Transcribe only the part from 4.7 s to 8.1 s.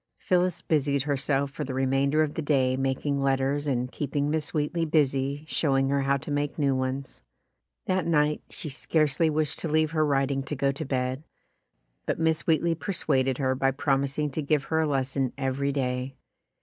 busy showing her how to make new ones. That